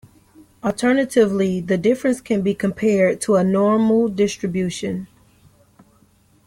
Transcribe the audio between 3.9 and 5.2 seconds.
distribution.